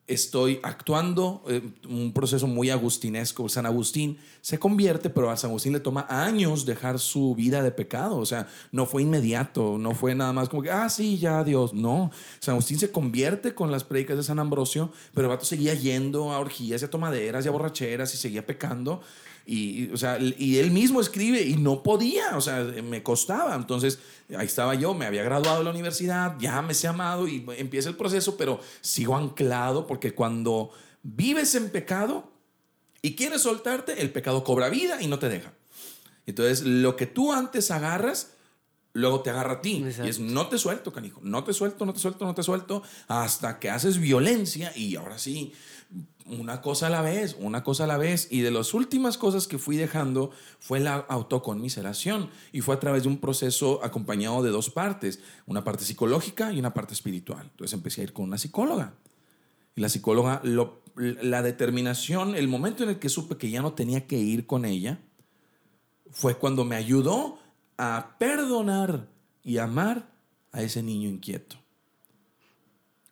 [0.09, 3.47] estoy actuando, eh, un proceso muy agustinesco.
[3.47, 7.71] San Agustín se convierte, pero a San Agustín le toma años dejar su vida de
[7.71, 8.17] pecado.
[8.17, 11.73] O sea, no fue inmediato, no fue nada más como que, ah, sí, ya Dios.
[11.73, 15.75] No, San Agustín se convierte con las predicas de San Ambrosio, pero el vato seguía
[15.75, 19.01] yendo a orgías a tomaderas a borracheras y seguía pecando.
[19.51, 23.55] Y, o sea, y él mismo escribe y no podía, o sea, me costaba.
[23.55, 23.97] Entonces,
[24.38, 27.89] ahí estaba yo, me había graduado de la universidad, ya me he amado y empieza
[27.89, 30.69] el proceso, pero sigo anclado porque cuando
[31.01, 32.31] vives en pecado
[33.01, 35.51] y quieres soltarte, el pecado cobra vida y no te deja.
[36.27, 38.33] Entonces, lo que tú antes agarras,
[38.93, 39.83] luego te agarra a ti.
[40.03, 42.83] Y es, no te suelto, canijo, no te suelto, no te suelto, no te suelto,
[43.07, 45.53] hasta que haces violencia y ahora sí,
[46.29, 48.27] una cosa a la vez, una cosa a la vez.
[48.31, 52.29] Y de las últimas cosas que fui dejando fue la autoconmiseración.
[52.51, 56.59] Y fue a través de un proceso acompañado de dos partes, una parte psicológica y
[56.59, 57.47] una parte espiritual.
[57.51, 58.93] Entonces empecé a ir con una psicóloga.
[59.75, 60.41] Y la psicóloga,
[60.95, 64.65] la determinación, el momento en el que supe que ya no tenía que ir con
[64.65, 64.99] ella,
[66.11, 67.39] fue cuando me ayudó
[67.77, 69.07] a perdonar
[69.43, 70.09] y amar
[70.51, 71.55] a ese niño inquieto.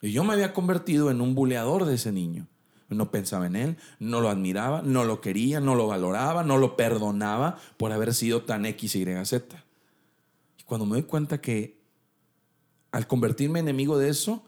[0.01, 2.47] Y yo me había convertido en un buleador de ese niño
[2.89, 6.77] no pensaba en él, no lo admiraba, no lo quería, no lo valoraba, no lo
[6.77, 9.63] perdonaba por haber sido tan X, Y, Z.
[10.57, 11.77] Y cuando me doy cuenta que
[12.91, 14.43] al convertirme en enemigo de eso,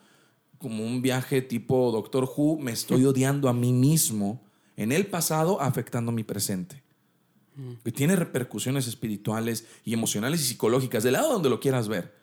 [0.58, 4.42] como un viaje tipo Doctor Who, me estoy odiando a mí mismo
[4.76, 6.84] en el pasado, afectando mi presente.
[7.56, 7.74] Mm.
[7.84, 12.16] Que tiene repercusiones espirituales y emocionales y psicológicas, del lado donde lo quieras ver.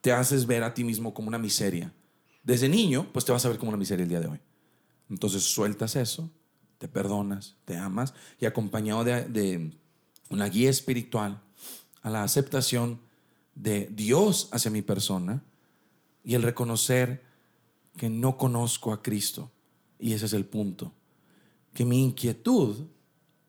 [0.00, 1.92] Te haces ver a ti mismo como una miseria.
[2.42, 4.40] Desde niño, pues te vas a ver como una miseria el día de hoy.
[5.08, 6.30] Entonces sueltas eso,
[6.78, 9.72] te perdonas, te amas y acompañado de,
[10.30, 11.40] una guía espiritual
[12.02, 13.00] a la aceptación
[13.54, 15.42] de Dios hacia mi persona
[16.24, 17.22] y el reconocer
[17.96, 19.50] que no conozco a Cristo.
[19.98, 20.92] Y ese es el punto.
[21.72, 22.86] Que mi inquietud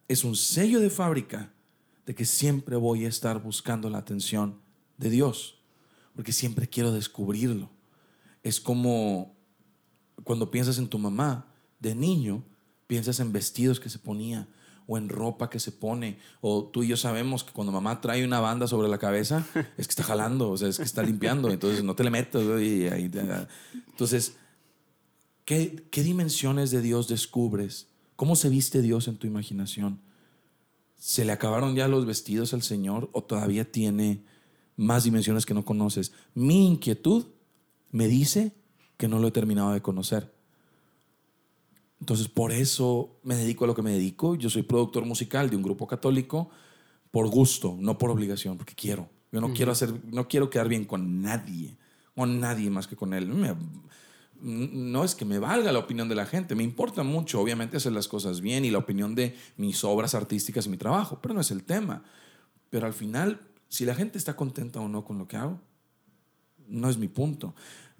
[0.07, 1.51] es un sello de fábrica
[2.05, 4.59] de que siempre voy a estar buscando la atención
[4.97, 5.57] de Dios,
[6.13, 7.69] porque siempre quiero descubrirlo.
[8.43, 9.34] Es como
[10.23, 11.47] cuando piensas en tu mamá,
[11.79, 12.43] de niño,
[12.87, 14.47] piensas en vestidos que se ponía
[14.87, 16.19] o en ropa que se pone.
[16.41, 19.45] O tú y yo sabemos que cuando mamá trae una banda sobre la cabeza,
[19.77, 21.49] es que está jalando, o sea, es que está limpiando.
[21.49, 22.43] Entonces no te le metas.
[22.43, 24.37] entonces,
[25.43, 27.87] ¿qué, ¿qué dimensiones de Dios descubres?
[28.15, 29.99] ¿Cómo se viste Dios en tu imaginación?
[30.97, 34.23] ¿Se le acabaron ya los vestidos al Señor o todavía tiene
[34.77, 36.13] más dimensiones que no conoces?
[36.33, 37.25] Mi inquietud
[37.91, 38.53] me dice
[38.97, 40.33] que no lo he terminado de conocer.
[41.99, 44.35] Entonces, por eso me dedico a lo que me dedico.
[44.35, 46.49] Yo soy productor musical de un grupo católico
[47.11, 49.09] por gusto, no por obligación, porque quiero.
[49.31, 51.77] Yo no quiero hacer, no quiero quedar bien con nadie,
[52.13, 53.29] con nadie más que con él.
[54.41, 57.91] no es que me valga la opinión de la gente, me importa mucho, obviamente, hacer
[57.91, 61.41] las cosas bien y la opinión de mis obras artísticas y mi trabajo, pero no
[61.41, 62.03] es el tema.
[62.69, 65.59] Pero al final, si la gente está contenta o no con lo que hago,
[66.67, 67.55] no es mi punto.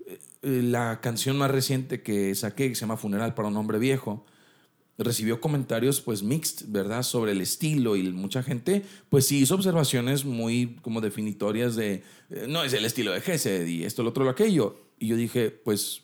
[0.06, 0.20] Eh,
[0.62, 4.26] la canción más reciente que saqué, que se llama Funeral para un hombre viejo,
[4.98, 7.04] recibió comentarios pues mixed, ¿verdad?
[7.04, 12.46] Sobre el estilo y mucha gente pues sí hizo observaciones muy como definitorias de, eh,
[12.48, 14.80] no es el estilo de Gesed y esto, lo otro, lo aquello.
[15.00, 16.04] Y yo dije, pues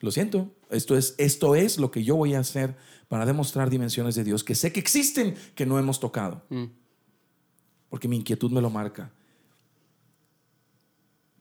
[0.00, 2.76] lo siento, esto es, esto es lo que yo voy a hacer
[3.08, 6.44] para demostrar dimensiones de Dios que sé que existen, que no hemos tocado.
[6.50, 6.64] Mm.
[7.88, 9.10] Porque mi inquietud me lo marca.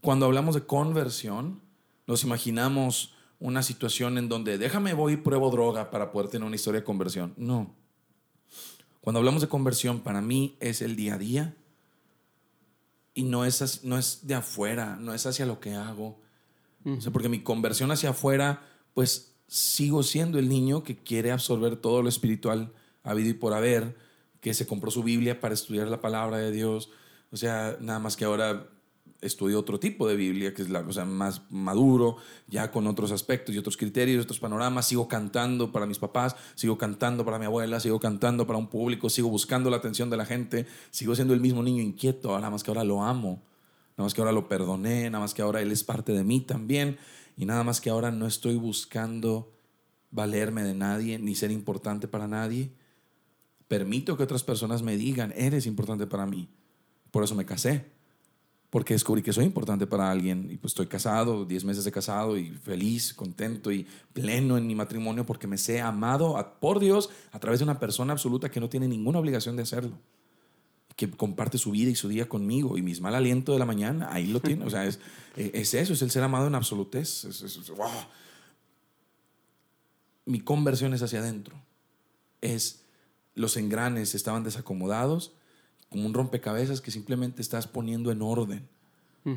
[0.01, 1.66] Cuando hablamos de conversión,
[2.07, 6.55] nos imaginamos una situación en donde déjame voy y pruebo droga para poder tener una
[6.55, 7.33] historia de conversión.
[7.37, 7.75] No.
[9.01, 11.55] Cuando hablamos de conversión, para mí es el día a día
[13.13, 16.19] y no es, no es de afuera, no es hacia lo que hago.
[16.85, 21.77] o sea, porque mi conversión hacia afuera, pues sigo siendo el niño que quiere absorber
[21.77, 23.95] todo lo espiritual habido y por haber,
[24.41, 26.89] que se compró su Biblia para estudiar la palabra de Dios.
[27.31, 28.67] O sea, nada más que ahora
[29.21, 33.55] estudio otro tipo de Biblia, que es la cosa más maduro, ya con otros aspectos
[33.55, 34.87] y otros criterios, otros panoramas.
[34.87, 39.09] Sigo cantando para mis papás, sigo cantando para mi abuela, sigo cantando para un público,
[39.09, 42.63] sigo buscando la atención de la gente, sigo siendo el mismo niño inquieto, nada más
[42.63, 43.41] que ahora lo amo,
[43.97, 46.41] nada más que ahora lo perdoné, nada más que ahora él es parte de mí
[46.41, 46.97] también,
[47.35, 49.51] y nada más que ahora no estoy buscando
[50.11, 52.71] valerme de nadie ni ser importante para nadie.
[53.67, 56.47] Permito que otras personas me digan, eres importante para mí.
[57.11, 57.96] Por eso me casé
[58.69, 62.37] porque descubrí que soy importante para alguien y pues estoy casado, 10 meses de casado
[62.37, 67.39] y feliz, contento y pleno en mi matrimonio porque me sé amado por Dios a
[67.39, 69.97] través de una persona absoluta que no tiene ninguna obligación de hacerlo,
[70.97, 74.09] que comparte su vida y su día conmigo y mis mal aliento de la mañana,
[74.11, 74.99] ahí lo tiene, o sea, es,
[75.37, 77.25] es eso, es el ser amado en absolutez.
[80.25, 81.55] mi conversión es hacia adentro.
[82.41, 82.83] Es
[83.33, 85.31] los engranes estaban desacomodados,
[85.89, 88.67] como un rompecabezas que simplemente estás poniendo en orden.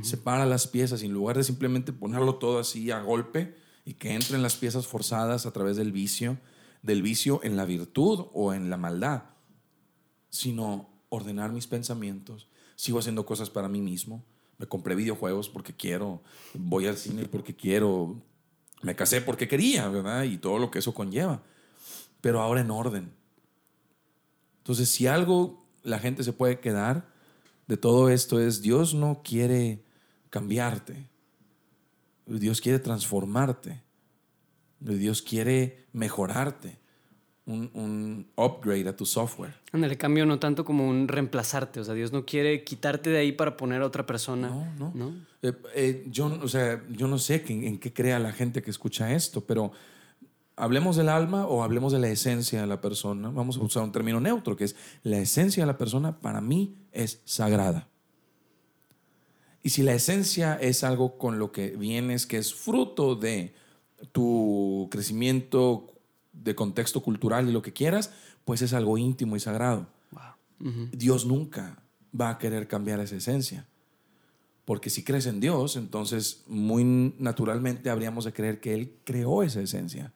[0.02, 4.14] Separa las piezas y en lugar de simplemente ponerlo todo así a golpe y que
[4.14, 6.38] entren las piezas forzadas a través del vicio,
[6.82, 9.24] del vicio en la virtud o en la maldad,
[10.28, 12.46] sino ordenar mis pensamientos.
[12.76, 14.24] Sigo haciendo cosas para mí mismo.
[14.58, 16.22] Me compré videojuegos porque quiero,
[16.54, 18.22] voy al cine porque quiero,
[18.82, 20.22] me casé porque quería, ¿verdad?
[20.22, 21.42] Y todo lo que eso conlleva.
[22.20, 23.12] Pero ahora en orden.
[24.58, 27.06] Entonces, si algo la gente se puede quedar
[27.70, 29.84] de todo esto es, Dios no quiere
[30.28, 31.08] cambiarte.
[32.26, 33.80] Dios quiere transformarte.
[34.80, 36.80] Dios quiere mejorarte.
[37.46, 39.54] Un, upgrade a tu software.
[39.72, 41.78] el cambio no tanto como un reemplazarte.
[41.78, 44.48] O sea, Dios no quiere quitarte de ahí para poner a otra persona.
[44.48, 45.14] No, no.
[45.40, 49.12] Eh, eh, yo, o sea, yo no sé en qué crea la gente que escucha
[49.12, 49.70] esto, pero
[50.60, 53.30] hablemos del alma o hablemos de la esencia de la persona.
[53.30, 56.76] Vamos a usar un término neutro, que es la esencia de la persona para mí
[56.92, 57.88] es sagrada.
[59.62, 63.54] Y si la esencia es algo con lo que vienes, que es fruto de
[64.12, 65.92] tu crecimiento
[66.32, 68.12] de contexto cultural y lo que quieras,
[68.44, 69.86] pues es algo íntimo y sagrado.
[70.92, 71.82] Dios nunca
[72.18, 73.66] va a querer cambiar esa esencia.
[74.66, 76.84] Porque si crees en Dios, entonces muy
[77.18, 80.12] naturalmente habríamos de creer que Él creó esa esencia.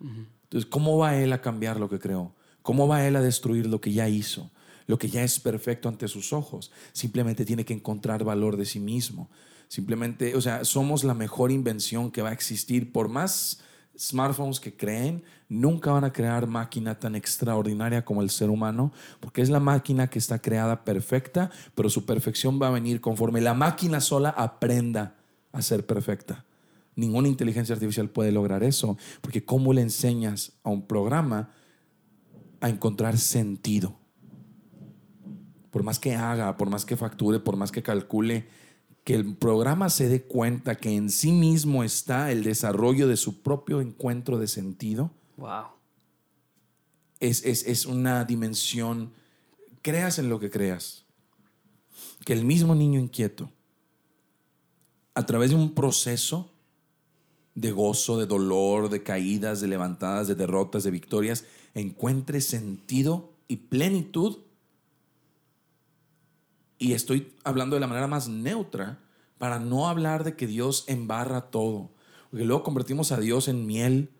[0.00, 2.34] Entonces, ¿cómo va Él a cambiar lo que creó?
[2.62, 4.50] ¿Cómo va Él a destruir lo que ya hizo?
[4.86, 6.70] Lo que ya es perfecto ante sus ojos.
[6.92, 9.30] Simplemente tiene que encontrar valor de sí mismo.
[9.68, 12.92] Simplemente, o sea, somos la mejor invención que va a existir.
[12.92, 13.60] Por más
[13.98, 19.42] smartphones que creen, nunca van a crear máquina tan extraordinaria como el ser humano, porque
[19.42, 23.54] es la máquina que está creada perfecta, pero su perfección va a venir conforme la
[23.54, 25.16] máquina sola aprenda
[25.52, 26.44] a ser perfecta.
[26.98, 31.52] Ninguna inteligencia artificial puede lograr eso, porque ¿cómo le enseñas a un programa
[32.60, 33.96] a encontrar sentido?
[35.70, 38.48] Por más que haga, por más que facture, por más que calcule,
[39.04, 43.42] que el programa se dé cuenta que en sí mismo está el desarrollo de su
[43.42, 45.12] propio encuentro de sentido.
[45.36, 45.66] Wow.
[47.20, 49.12] Es, es, una dimensión,
[49.82, 51.04] creas en lo que creas,
[52.24, 53.52] que el mismo niño inquieto,
[55.14, 56.57] a través de un proceso
[57.60, 61.44] de gozo, de dolor, de caídas, de levantadas, de derrotas, de victorias,
[61.74, 64.38] encuentre sentido y plenitud
[66.78, 69.00] y estoy hablando de la manera más neutra
[69.38, 71.90] para no hablar de que Dios embarra todo.
[72.30, 74.10] Porque luego convertimos a Dios en miel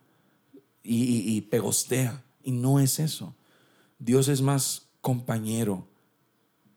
[0.83, 2.23] y, pegostea.
[2.43, 3.35] Y no es eso.
[3.97, 5.87] Dios es más compañero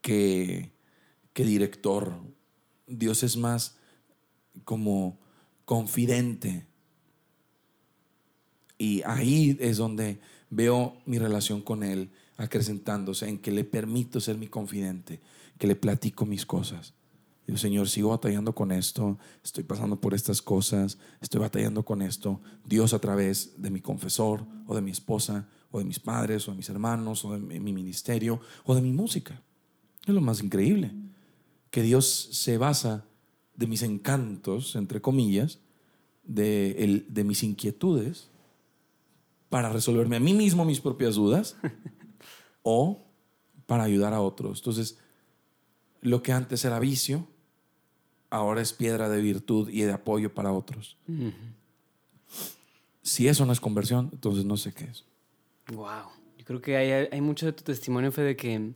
[0.00, 0.72] que,
[1.32, 2.14] que director.
[2.86, 3.76] Dios es más
[4.64, 5.18] como
[5.64, 6.66] confidente.
[8.78, 14.36] Y ahí es donde veo mi relación con Él acrecentándose, en que le permito ser
[14.36, 15.20] mi confidente
[15.58, 16.92] que le platico mis cosas.
[17.46, 22.40] Digo, Señor, sigo batallando con esto, estoy pasando por estas cosas, estoy batallando con esto.
[22.64, 26.50] Dios a través de mi confesor o de mi esposa o de mis padres o
[26.50, 29.40] de mis hermanos o de mi ministerio o de mi música.
[30.04, 30.92] Es lo más increíble,
[31.70, 33.04] que Dios se basa
[33.54, 35.60] de mis encantos, entre comillas,
[36.24, 38.28] de, el, de mis inquietudes
[39.48, 41.56] para resolverme a mí mismo mis propias dudas
[42.62, 43.04] o
[43.66, 44.60] para ayudar a otros.
[44.60, 44.98] Entonces,
[46.00, 47.26] lo que antes era vicio,
[48.30, 50.96] ahora es piedra de virtud y de apoyo para otros.
[53.02, 55.04] Si eso no es conversión, entonces no sé qué es.
[55.72, 56.08] Wow.
[56.38, 58.72] Yo creo que hay, hay mucho de tu testimonio, Fe, de que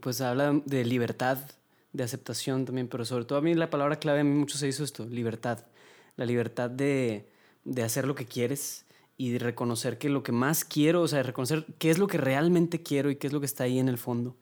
[0.00, 1.38] pues habla de libertad,
[1.98, 4.68] de aceptación también, pero sobre todo a mí la palabra clave a mí mucho se
[4.68, 5.66] hizo esto, libertad.
[6.16, 7.28] La libertad de,
[7.64, 8.86] de hacer lo que quieres
[9.16, 12.06] y de reconocer que lo que más quiero, o sea, de reconocer qué es lo
[12.06, 14.36] que realmente quiero y qué es lo que está ahí en el fondo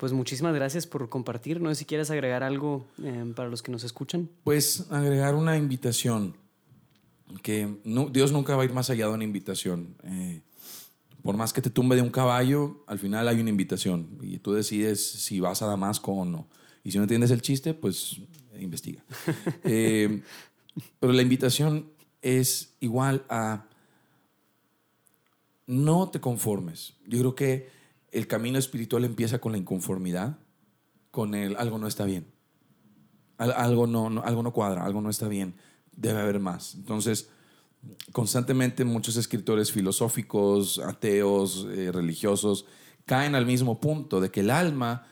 [0.00, 1.60] pues muchísimas gracias por compartir.
[1.60, 4.30] No sé si quieres agregar algo eh, para los que nos escuchan.
[4.44, 6.34] Pues agregar una invitación,
[7.42, 7.68] que
[8.10, 9.94] Dios nunca va a ir más allá de una invitación.
[10.04, 10.40] Eh,
[11.22, 14.54] por más que te tumbe de un caballo, al final hay una invitación y tú
[14.54, 16.48] decides si vas a Damasco o no.
[16.82, 18.20] Y si no entiendes el chiste, pues
[18.58, 19.04] investiga.
[19.64, 20.22] Eh,
[20.98, 21.90] pero la invitación
[22.22, 23.66] es igual a
[25.66, 26.94] no te conformes.
[27.06, 27.68] Yo creo que
[28.12, 30.38] el camino espiritual empieza con la inconformidad,
[31.10, 32.26] con el algo no está bien,
[33.38, 35.54] algo no, algo no cuadra, algo no está bien,
[35.92, 36.74] debe haber más.
[36.74, 37.30] Entonces,
[38.12, 42.66] constantemente muchos escritores filosóficos, ateos, eh, religiosos,
[43.06, 45.06] caen al mismo punto de que el alma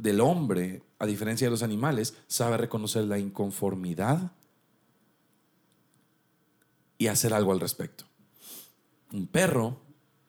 [0.00, 4.32] del hombre, a diferencia de los animales, sabe reconocer la inconformidad
[6.96, 8.04] y hacer algo al respecto.
[9.12, 9.78] Un perro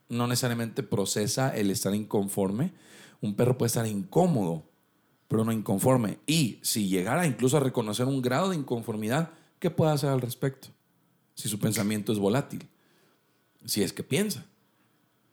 [0.09, 2.73] no necesariamente procesa el estar inconforme.
[3.21, 4.65] Un perro puede estar incómodo,
[5.29, 6.19] pero no inconforme.
[6.25, 10.67] Y si llegara incluso a reconocer un grado de inconformidad, ¿qué puede hacer al respecto?
[11.33, 12.67] Si su pensamiento es volátil,
[13.63, 14.45] si es que piensa.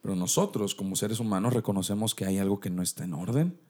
[0.00, 3.67] Pero nosotros, como seres humanos, reconocemos que hay algo que no está en orden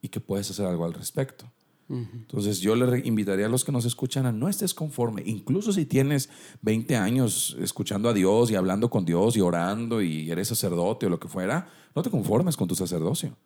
[0.00, 1.50] y que puedes hacer algo al respecto.
[1.88, 5.86] Entonces yo le invitaría a los que nos escuchan a no estés conforme, incluso si
[5.86, 6.28] tienes
[6.62, 11.08] 20 años escuchando a Dios y hablando con Dios y orando y eres sacerdote o
[11.08, 13.36] lo que fuera, no te conformes con tu sacerdocio.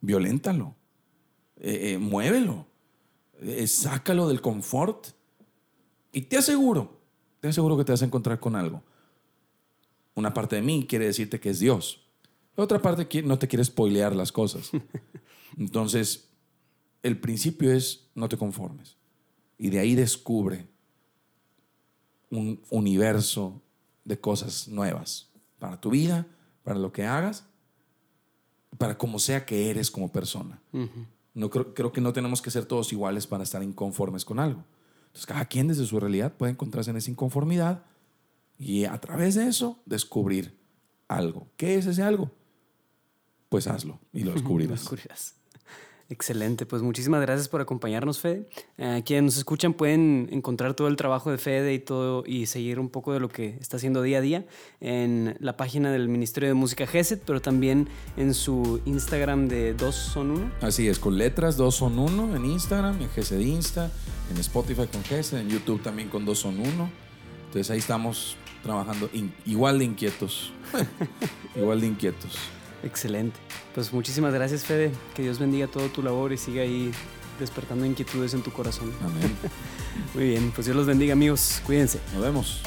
[0.00, 0.74] Violéntalo,
[1.56, 2.66] eh, eh, muévelo,
[3.42, 5.08] eh, sácalo del confort
[6.12, 6.98] y te aseguro,
[7.40, 8.82] te aseguro que te vas a encontrar con algo.
[10.14, 12.00] Una parte de mí quiere decirte que es Dios.
[12.56, 14.70] La otra parte no te quiere spoilear las cosas.
[15.58, 16.28] Entonces,
[17.02, 18.96] el principio es no te conformes.
[19.58, 20.68] Y de ahí descubre
[22.30, 23.60] un universo
[24.04, 26.26] de cosas nuevas para tu vida,
[26.62, 27.44] para lo que hagas,
[28.76, 30.60] para como sea que eres como persona.
[31.34, 34.64] no, creo, creo, que no tenemos que ser todos iguales para estar inconformes con algo.
[35.06, 37.84] Entonces, cada quien desde su realidad puede encontrarse en esa inconformidad
[38.58, 40.58] y a través de eso descubrir
[41.08, 41.48] algo.
[41.56, 42.30] ¿Qué es ese algo?
[43.48, 45.37] Pues hazlo y lo descubrirás.
[46.10, 48.48] Excelente, pues muchísimas gracias por acompañarnos, Fede.
[48.78, 52.80] Eh, quienes nos escuchan pueden encontrar todo el trabajo de Fede y todo y seguir
[52.80, 54.46] un poco de lo que está haciendo día a día
[54.80, 59.96] en la página del Ministerio de Música GESET, pero también en su Instagram de Dos
[59.96, 60.50] Son Uno.
[60.62, 63.90] Así es, con letras Dos Son Uno en Instagram, en GESET Insta,
[64.30, 66.90] en Spotify con GESET, en YouTube también con Dos Son Uno.
[67.48, 69.10] Entonces ahí estamos trabajando
[69.44, 70.54] igual de inquietos,
[71.54, 72.38] igual de inquietos.
[72.82, 73.38] Excelente.
[73.74, 74.92] Pues muchísimas gracias, Fede.
[75.14, 76.92] Que Dios bendiga todo tu labor y siga ahí
[77.38, 78.92] despertando inquietudes en tu corazón.
[79.02, 79.36] Amén.
[80.14, 81.62] Muy bien, pues Dios los bendiga, amigos.
[81.66, 82.00] Cuídense.
[82.14, 82.62] Nos vemos.